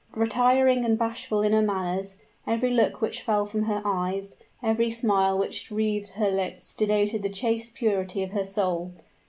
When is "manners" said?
1.61-2.17